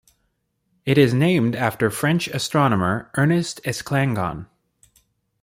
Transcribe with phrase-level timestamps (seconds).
[0.83, 4.47] It is named after French astronomer Ernest Esclangon.